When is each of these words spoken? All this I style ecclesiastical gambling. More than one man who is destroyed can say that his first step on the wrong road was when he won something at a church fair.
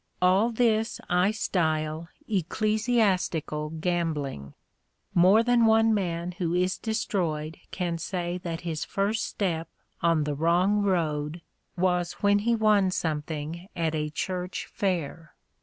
All 0.19 0.49
this 0.49 0.99
I 1.11 1.29
style 1.29 2.09
ecclesiastical 2.27 3.69
gambling. 3.69 4.55
More 5.13 5.43
than 5.43 5.67
one 5.67 5.93
man 5.93 6.31
who 6.39 6.55
is 6.55 6.79
destroyed 6.79 7.59
can 7.69 7.99
say 7.99 8.39
that 8.39 8.61
his 8.61 8.83
first 8.83 9.23
step 9.23 9.69
on 10.01 10.23
the 10.23 10.33
wrong 10.33 10.81
road 10.81 11.43
was 11.77 12.13
when 12.13 12.39
he 12.39 12.55
won 12.55 12.89
something 12.89 13.67
at 13.75 13.93
a 13.93 14.09
church 14.09 14.65
fair. 14.73 15.35